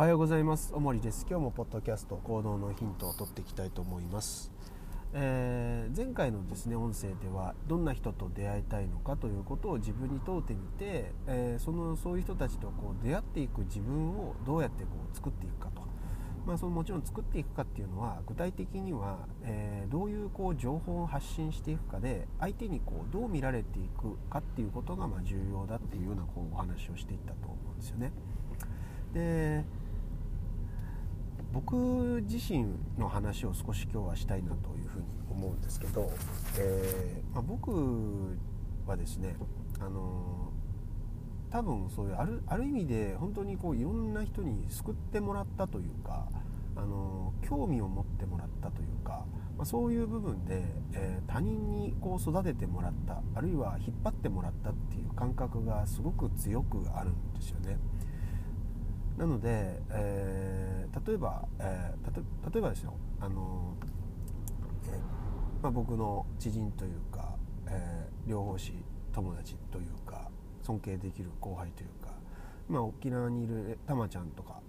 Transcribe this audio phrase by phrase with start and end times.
[0.00, 0.72] おはようございます。
[0.74, 1.26] おもりです。
[1.28, 4.50] 今日もポッドキャスト行動のヒントを取っていきたいと思います、
[5.12, 15.82] えー、前回のですね音声ではどんな人と出会いたいのかということを自分に問うてみて、えー、そのそういう人たちとこう出会っていく自分をどうやってこう作っていくかと。
[16.46, 28.10] まあ、そのもちろん作っていくかっていうのは具体的には、え、どういうこう情報を発信していくかで相手にこうどう見られていくかっていうことがま重要だっていうようなこうお話をしていったと思うんですよね。
[29.12, 29.64] で
[31.52, 32.66] 僕自身
[32.98, 36.10] の話を少し今日はしたいなというふうに思うんですけど、
[36.58, 37.70] えー、まあ、僕
[38.86, 39.36] はですね
[39.80, 40.52] あの
[41.50, 46.28] 多分そういうあるある意味で本当にこういろんな人に救ってもらったというか
[46.76, 49.24] あの興味を持ってもらったというか、
[49.56, 50.62] まあ、そういう部分で、
[50.94, 57.76] え、他人にこう育ててもらったあるいは引っ張ってもらったっていう感覚がすごく強くあるんですよね。
[59.16, 62.94] なので、えー、例えば、えー、例えばですよ。
[63.20, 63.74] あの、
[64.86, 67.36] えー、まあ、僕の知人というか、
[67.66, 68.72] え両方師
[69.12, 70.28] 友達というか
[70.62, 72.12] 尊敬できる後輩というか、
[72.68, 74.60] まあ、沖縄にいるたまちゃんとか、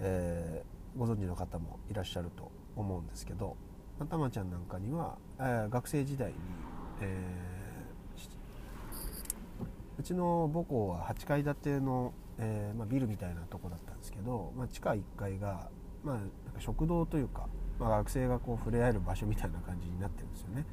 [0.00, 0.62] え
[0.96, 3.56] ご存知の方もいらっしゃると思うんですけど、
[3.98, 6.34] まあ、たまちゃんなんかには、え学生時代に、
[7.00, 7.48] え
[9.98, 15.70] うちの母校は8階建てのえー、まあ、ビルみたいなとこだったんですけど、まあ、地下1階が、
[16.04, 20.64] まあ、なんか食堂というか、まあ、学生がこう触れ合える場所みたいな感じになってるんですよね。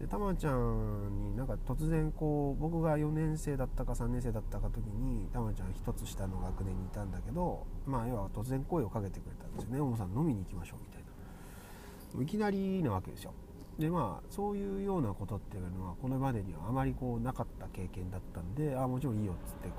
[0.00, 13.34] でたまちゃんになんか突然こう僕が4年生だったか3年生だったか時にたまちゃん1つ下の学年にいたんだけどまあ要は突然声をかけてくれたんですよね「大野さん飲みに行きましょう」みたいないきなりなわけですよ。
[13.78, 19.74] でまあそういうようなことっていうのはこれまでにはあまりこうなかった経験だったんでああもちろんいいよっつってこ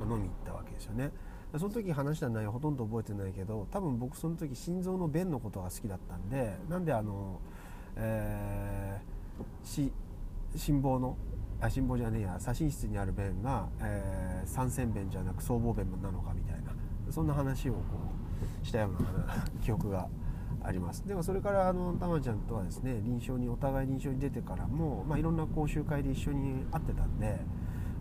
[0.00, 1.10] う、飲み行ったわけですよね。
[1.58, 7.40] その時話した内容ほとんど覚えてないけど多分僕その時心臓の弁のことが好きだったんでなんであの、
[7.96, 9.90] えー、し
[10.54, 11.16] 心房の
[11.60, 16.72] あ心房じゃねえや左心室にある弁が、えー、三線弁じゃなく僧帽弁なのかみたいな
[17.10, 17.80] そんな話をこ
[18.62, 20.08] うしたような記憶が
[20.62, 27.40] ありますでもそれからあのたまちゃんとはですね臨床にお互い臨床に出てからも、まあ、いろんな講習会で一緒に会ってたんで、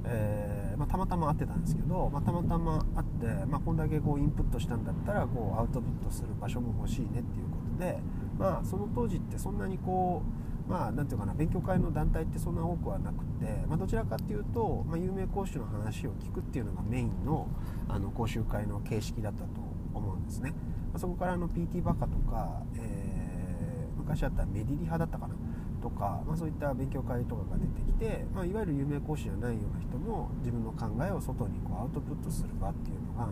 [0.06, 8.00] えー、まあ、たまたま会ってたんですけど、まあ、たまたま会って、まあ、こんだけこうインプットしたんだったらこうアウトプットする場所も欲しいねっていうことで、
[8.38, 17.48] まあ、その当時ってそんなにこうまあ、なんていうかな勉強会の団体ってそんな多くはなくて、ま、どちらかっていうと、ま、有名講師の話を聞くっていうのがメインの
[17.88, 19.50] あの講習会の形式だったと
[19.96, 20.54] 思うんですね。
[20.98, 25.36] そこからあの PT バカとか、えー、昔あったメディリ派だったかな
[25.82, 33.30] とか、まあ、そういった勉強会とかが出てきて、まあ、いわゆる有名講師じゃないような人も自分の考えを外にこうアウトプットする場っていうのが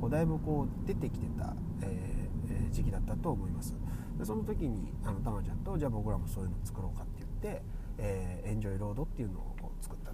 [0.00, 3.74] こうだいぶこう出てきてた、えー、時期だったと思います。
[4.18, 7.62] でその時にあのたまちゃんとじゃあ僕らもそういうの作ろうかって言って、
[7.98, 10.12] えー、エンジョイロードっていうのをこう作った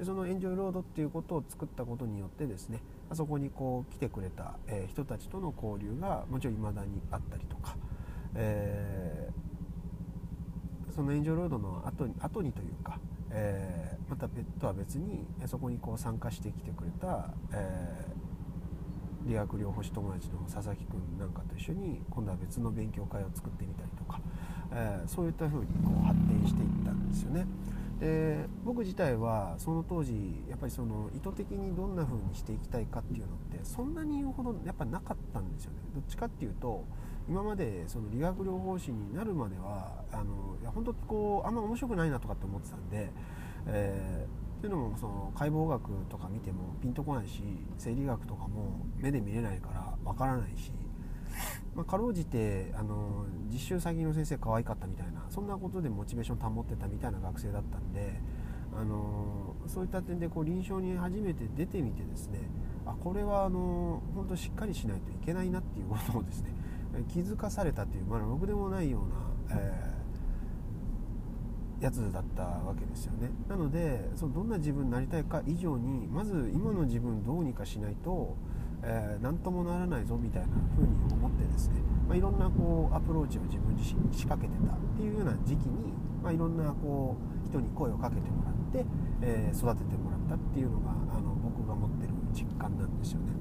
[0.00, 2.80] でそのエンジョイロードっていうことを作ったことによってですね
[3.10, 7.76] あそこにこう来てくれた、え人たちとの交流がもちろん未だにあったりとか、
[8.34, 12.98] えー、そのエンジョイロードの後に後にというか、
[13.30, 24.18] えー、また別とは別にそこにこう参加してきてくれた、えー、理学療法士友達の佐々木くんなんかと一緒に今度は別の勉強会を作ってみたりとか、
[24.72, 27.44] えそういったふうにこう発展していったんですよね。
[28.00, 30.12] で僕自体はその当時
[30.48, 35.78] やっぱりその意図的にどんな風にしていきたいかっていうのってそんなに言うほどやっぱなかったんですよね。
[35.94, 36.84] どっちかっていうと
[37.28, 43.12] 今までその理学療法士になるまではあのいや本当こうあんま面白くないなとかって思ってたんで、
[43.66, 47.42] えー、っていうのもその解剖学とか見てもピンとこないし
[47.76, 50.72] 生理学とかも目で見れないからわからないし
[51.74, 58.20] まあ、かろうじてあの実習先の先生可愛かったみたいなそんなことでモチベーション保ってたみたいな学生だったんで
[58.76, 62.48] あのそういった点でこう臨床に初めて出てみてですね
[62.86, 66.50] あこれはあの本当しっかりしないといけないなっていうことをですね
[67.08, 69.02] 気づかされたというまあろくでもないよ
[69.48, 73.30] うな、えー、やつだったわけですよね。
[73.48, 78.36] なのでそのどんな自分になりたいか以上にまず今の自分どうにかしないと
[78.82, 85.92] えー、何ともならないぞみたいな風に思ってですね、まあ、いろんなこうアプローチを自分自身に仕掛けてたっていうような時期に、
[86.22, 88.86] まあ、いろんなこう人に声をかけてもらって、
[89.22, 93.32] えー、育ててもらったっていうのがあの僕が持ってる実感なんですよね。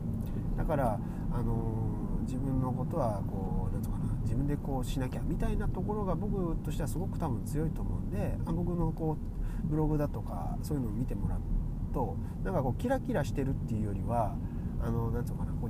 [0.57, 1.00] だから、
[1.31, 9.18] あのー、自分のことはこうなんとかな自分でこうしなきゃみたいなところが僕としてはすごく多分強いと思うんであ僕のこ
[9.63, 11.39] うブログだとかそういうのを見てもらう
[11.94, 14.36] となんかこうキラキラしてるっていうよりは
[14.81, 15.70] あのなんつうかなこう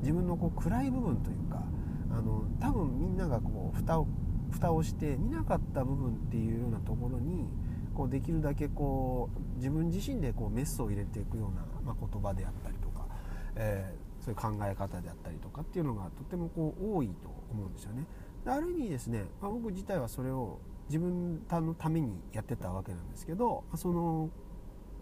[0.00, 1.62] 自分のこう暗い部分というか
[2.10, 4.06] あの多分みんながこう蓋を
[4.50, 7.48] 蓋をして見なかった部分っていうようなところに
[7.94, 13.06] こうできるだけこう自分自身でこうメスを入れていくような、まあ、言葉であったりとか、
[13.56, 18.04] えー、そういう考え方であったりとかっていうのがとてもこう多いと思うんですよね。
[18.44, 24.30] である意味ですね、まあ、僕自体はそれを自分のためにやってたわけなんですけどその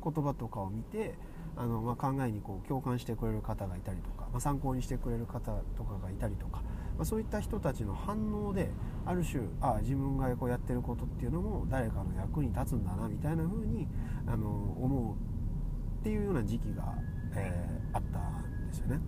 [0.03, 1.15] 言葉とかを見て
[1.57, 6.63] あの、まあ、考えにこう共感してくれる方がいたりとか、まあ、参考にしてくれる方とかがいたりとか、
[6.97, 8.71] まあ、そういった人たちの反応で
[9.07, 13.87] ある種あ自分がこうやってることっていうのも誰かの役に立つんだなみたいな風に
[14.27, 16.95] あの思うっていうような時期が、
[17.35, 19.01] えー、あったんですよね。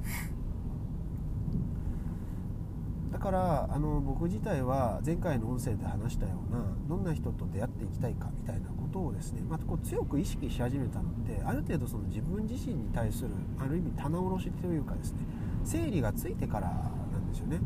[3.16, 15.20] だからあの僕自体は前回の音声で話したようなどんな人と出会っていきたいかみたいなことをですね、まあ、こう強く意識し始めたのってある程度その自分自身に対するある意味棚卸しというかですね
[15.64, 16.68] 整理がついてから
[17.10, 17.58] なんですよね。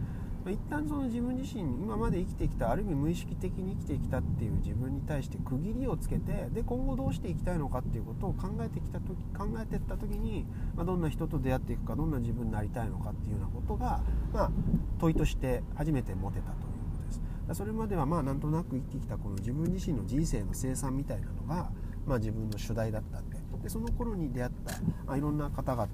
[0.48, 14.00] 一旦その自分自身今まで生きてきたある意味無意識的に生きてきたっていう自分に対して区切りをつけてで今後どうしていきたいのかっていうことを考えてきた時考えてった時に、まあ、どんな人と出会っていくかどんな自分になりたいのかっていうようなことが、
[14.32, 14.50] まあ、
[14.98, 17.20] 問いとして初めて持てたということです。
[17.52, 21.70] それまではまあなんとなく生きてきたこの自分自身の人生の生産みたいなのが、
[22.06, 23.40] まあ、自分の主題だったんで。
[23.62, 25.84] でその頃に出会ったあいろんな方々、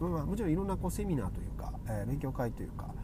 [0.00, 2.94] まあ、もちろんいろんなこうセミナーというか、えー、勉強会というか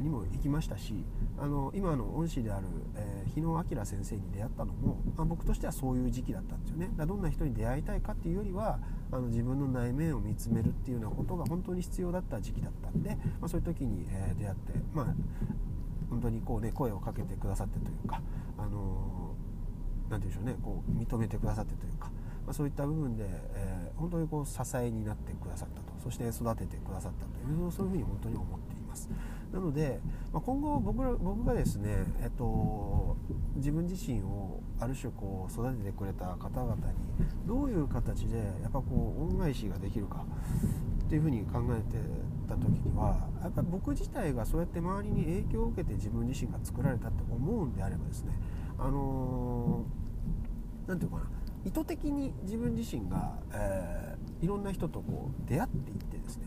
[0.00, 1.04] にも行きましたし
[1.38, 2.66] あの今の恩師である、
[2.96, 8.78] えー、日野明先生に出会ったのも、あ、僕としてはそういう時期だったんですよねだどんな人に出会いたいかっていうよりは
[9.10, 13.10] あの自分の内面を見つめるっていうようなことが本当に必要だった時期だったんで、
[13.40, 15.06] まあ、そういう時に、えー、出会ってまあ
[16.10, 18.20] 本当にこうね声をかけてくださってというか
[18.58, 19.34] あの
[20.10, 22.10] 何て言うんでしょうねこう認めてくださってというか、
[22.44, 29.08] まあ、そういった部分で、えー、本当にこう支えになってくださったとそして育ててくださったというそういうふうに本当に思っています。
[29.52, 30.00] なので、
[30.32, 33.16] まあ、今後僕ら僕がですね、えっと、
[33.56, 36.80] 自分自身をある種こう育ててくれた方々に
[37.46, 40.24] どういう形でやっぱこう恩返しができるか
[41.04, 41.98] っていうふうに考えて
[42.48, 48.32] た時にはやっぱ僕自体がそうやって周りに影響を受けて自分自身が作られたって思うんであればですね
[48.78, 49.84] あの
[50.86, 51.30] 何、て言うかな
[51.64, 56.46] 意図的に自分自身が、えー、いろんな人とこう出会っていってですね。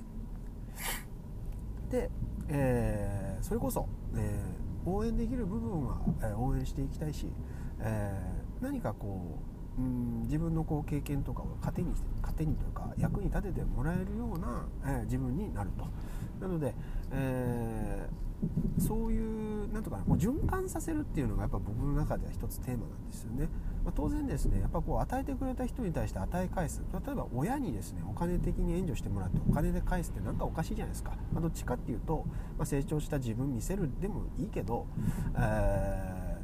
[1.89, 2.09] で
[2.49, 7.27] えー、それこそ、えー、応援できる部分は、えー、応援していきたいし、
[7.79, 8.13] え
[8.61, 9.39] 何かこ
[9.77, 15.85] ううん自分のこう経験とかを糧に糧にというか役に立ててもらえるような、え自分になると。
[16.39, 16.73] なので、
[17.11, 18.09] え
[18.79, 23.49] そういうなんとかなこう循環させるっていうのがやっぱ僕の中では一つテーマなんですよね。
[23.85, 26.81] まあ、当然ですねやっぱこう与えてくれた人に対して与え返す。
[26.91, 32.25] 例えば親にですねお金的に援助してもらってお金で返すって何かおかしいじゃないですか、まあ、どっちかっていうと、
[32.57, 34.87] まあ、成長した自分見せるでもいいけど、
[35.37, 36.37] え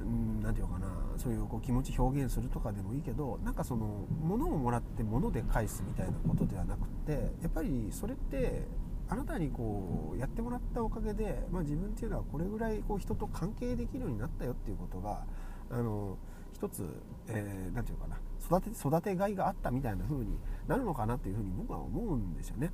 [0.00, 8.66] ー、て言うのかなそういうこう気持ち表現するとかでもいいけどなんかその物をもらって物で返すみたいなことではなくてやっぱりそれって
[9.08, 15.24] あなたにこうやってもらったおかげで、まあ、自分っていうのはこれぐらいこう人と関係できるようになったよっていうことが
[15.70, 16.16] あの
[16.64, 16.80] 一つ
[17.28, 18.18] 何、えー、て言うかな
[18.58, 22.70] 育て育てがいがあったみたいな風になるのかなっていうふうに僕は思うんですよね。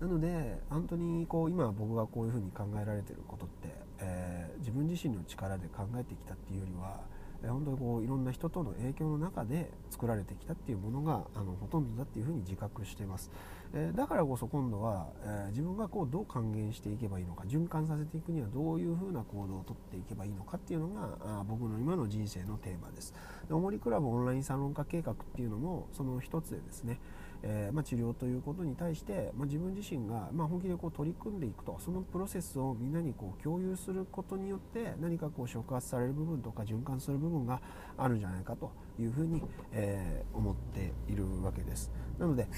[0.00, 3.68] なので本当にこう今僕がこういうふうに考えられてることって、
[4.00, 7.00] えー、自分自身の力で考えてきたっていうよりは
[7.48, 13.30] 本当にこういろんな人との影響の中で作られてきたっていうものがあのほとんどだっていうふうに自覚してます、
[13.72, 23.14] え、だからこそ今度は、え、自分がこうどう還元していけばいいのか循環させていくにはどういうふうな行動をとっていけばいいのかっていうのがあ僕の今の人生のテーマです。
[23.48, 26.98] でおもりクラブオンラインサロン化計画っていうのもその一つでですね
[27.46, 37.60] えー、まあ、治療ということに対して、まあ、自分自身が、ま本気でこう取り組んでいくとそのプロセスをみんなにこう共有することによって何かこう触発される部分とか循環する部分が
[37.98, 41.90] あるんじゃないかというふうに、えー、思っているわけです。
[42.18, 42.48] なので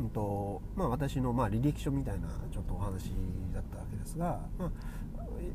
[0.00, 3.12] うんとまあ、私のまあ履歴書みたいなちょっとお話
[3.54, 4.70] だったわけですが、まあ、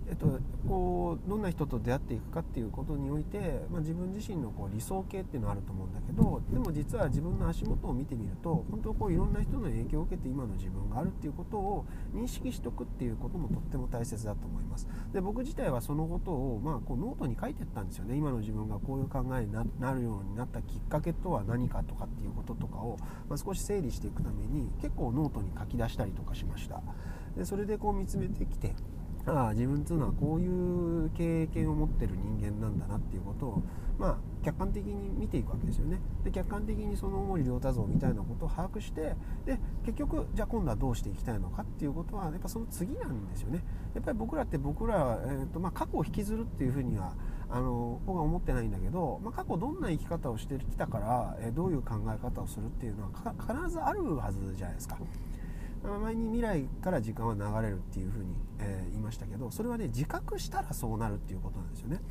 [0.09, 14.87] えっと、こうどんな人と出会っていくかっていうことにおいて、まあ、自分自身のこう理想形っていうのはあると思うんだけどでも実は自分の足元を見てみると本当こういろんな人の影響を受けて今の自分があるっていうことを認識しておくっていうこともとっても大切だと思います。
[15.13, 18.15] で僕自体はそのことを、まあ、こうノートに書いてったんですよね。
[18.15, 22.97] 今の自分がこういう考えになるようになったきっかけとは何かとかっていうこととかを、
[23.29, 26.81] まあ、少し整理していくために結構ノートに書き出したりとかしました。
[27.37, 28.75] でそれでこう見つめてきて
[29.25, 33.63] ああ自分っていうのはこういう経験を持ってる人間なんだなっていうことを、
[33.97, 39.15] まあ、客観的に見ていくわけですよねで客観的にその思い良太像みたいなことを把握して
[39.45, 43.63] で結局じゃあ今度はどうしていきたいのかっていうことはやっぱその次なんですよね
[43.95, 47.13] やっぱり僕らって僕ら、えーとまあ、過去を引きずるっていうふうには
[47.49, 54.97] あの僕は思ってないんだけど、まあ、過去どんな生き方をしてきたから、えー、どういう考え方をするっていうのは必ずあるはずじゃないですか。
[55.89, 62.01] 前に未来から時間は流れるっていうふうに、えー、言いましたけどそれはね自覚したらそうなるっていうことなんですよね。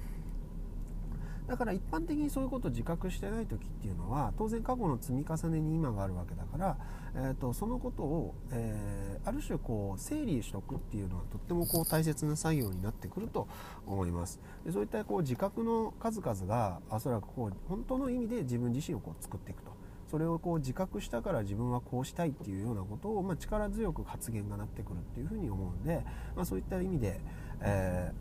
[1.47, 6.79] だから一般的にそういうことを自覚してない時っていうのは当然過去の積み重ねに今があるわけだから、
[7.17, 13.49] えーと、そのことを、えー、ある種こう整理しておくっていうのはとってもこう大切な作業になってくると
[13.87, 14.41] 思います。
[14.65, 19.82] でそういったこう自覚の数々がおそらくこう本当の意味で自分自身をこう作っていくと。
[20.13, 26.05] それをこう自覚したから自分はこうしたいっていうようなことを、まあ、力強く発言がなってくるっていうふうに思うんで、
[26.37, 27.19] まあ、そういった意味で、
[27.63, 28.13] え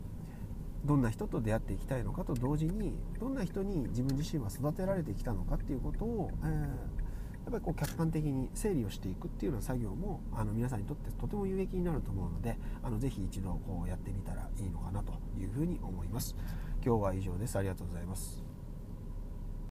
[0.86, 6.66] ー、どんな人と出会っていきたいのかと同時にどんな人に自分自身は育てられてきたのかっていうことを、えー、や
[7.50, 16.34] っぱりこう客観的に整理をしていくっていうような作業もあの皆さんにとってとても有益になると思うのであのぜひ一度こうやってみたらいいのかなというふうに思います。
[16.82, 17.58] 今日は以上です。
[17.58, 18.51] ありがとうございます。